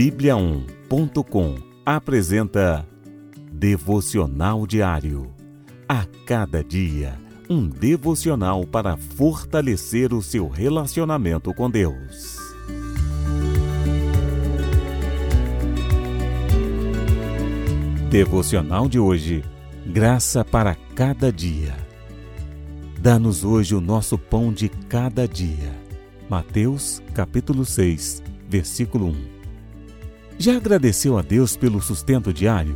[0.00, 2.88] Bíblia1.com apresenta
[3.52, 5.30] Devocional Diário.
[5.86, 12.38] A cada dia, um devocional para fortalecer o seu relacionamento com Deus.
[18.08, 19.44] Devocional de hoje.
[19.84, 21.76] Graça para cada dia.
[22.98, 25.78] Dá-nos hoje o nosso pão de cada dia.
[26.26, 29.39] Mateus, capítulo 6, versículo 1.
[30.40, 32.74] Já agradeceu a Deus pelo sustento diário?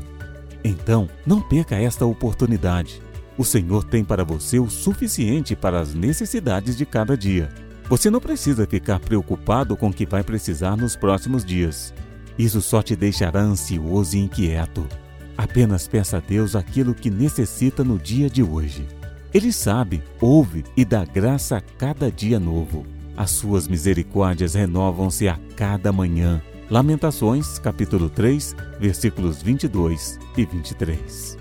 [0.63, 3.01] Então, não perca esta oportunidade.
[3.39, 7.49] O Senhor tem para você o suficiente para as necessidades de cada dia.
[7.89, 11.95] Você não precisa ficar preocupado com o que vai precisar nos próximos dias.
[12.39, 14.87] Isso só te deixará ansioso e inquieto.
[15.35, 18.87] Apenas peça a Deus aquilo que necessita no dia de hoje.
[19.33, 22.85] Ele sabe, ouve e dá graça a cada dia novo.
[23.17, 26.43] As suas misericórdias renovam-se a cada manhã.
[26.71, 31.37] Lamentações, capítulo 3, versículos 22 e 23.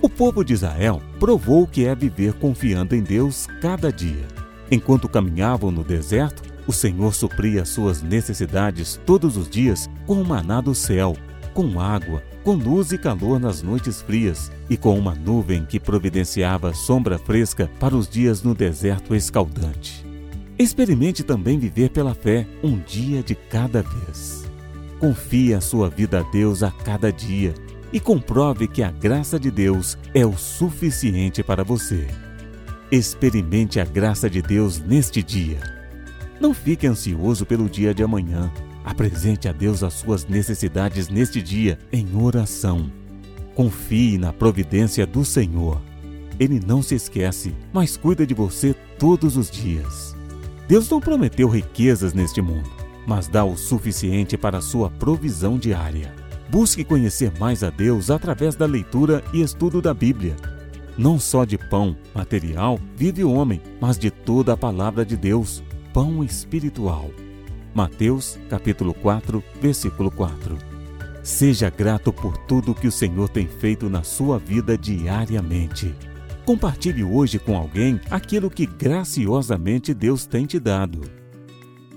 [0.00, 4.24] O povo de Israel provou que é viver confiando em Deus cada dia.
[4.70, 10.60] Enquanto caminhavam no deserto, o Senhor supria suas necessidades todos os dias com o maná
[10.60, 11.16] do céu,
[11.52, 16.72] com água, com luz e calor nas noites frias e com uma nuvem que providenciava
[16.72, 20.06] sombra fresca para os dias no deserto escaldante.
[20.56, 24.47] Experimente também viver pela fé um dia de cada vez.
[24.98, 27.54] Confie a sua vida a Deus a cada dia
[27.92, 32.06] e comprove que a graça de Deus é o suficiente para você.
[32.90, 35.60] Experimente a graça de Deus neste dia.
[36.40, 38.50] Não fique ansioso pelo dia de amanhã.
[38.84, 42.90] Apresente a Deus as suas necessidades neste dia em oração.
[43.54, 45.80] Confie na providência do Senhor.
[46.40, 50.16] Ele não se esquece, mas cuida de você todos os dias.
[50.68, 52.70] Deus não prometeu riquezas neste mundo,
[53.08, 56.14] mas dá o suficiente para sua provisão diária.
[56.50, 60.36] Busque conhecer mais a Deus através da leitura e estudo da Bíblia.
[60.96, 65.62] Não só de pão material vive o homem, mas de toda a palavra de Deus,
[65.94, 67.10] pão espiritual.
[67.74, 70.58] Mateus, capítulo 4, versículo 4.
[71.22, 75.94] Seja grato por tudo que o Senhor tem feito na sua vida diariamente.
[76.44, 81.00] Compartilhe hoje com alguém aquilo que graciosamente Deus tem te dado.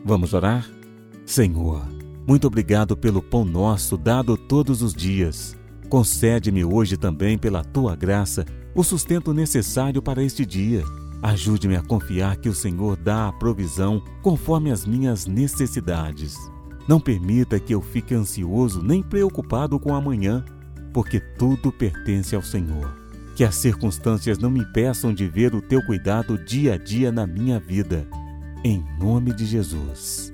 [0.05, 0.80] Vamos orar?
[1.25, 1.85] Senhor,
[2.27, 5.57] muito obrigado pelo pão nosso dado todos os dias.
[5.89, 8.45] Concede-me hoje também, pela tua graça,
[8.75, 10.83] o sustento necessário para este dia.
[11.21, 16.35] Ajude-me a confiar que o Senhor dá a provisão conforme as minhas necessidades.
[16.87, 20.43] Não permita que eu fique ansioso nem preocupado com amanhã,
[20.93, 22.95] porque tudo pertence ao Senhor.
[23.35, 27.27] Que as circunstâncias não me impeçam de ver o teu cuidado dia a dia na
[27.27, 28.07] minha vida.
[28.63, 30.33] Em nome de Jesus.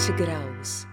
[0.00, 0.91] sete graus.